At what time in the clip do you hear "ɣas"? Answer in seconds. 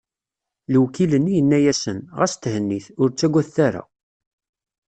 2.19-2.33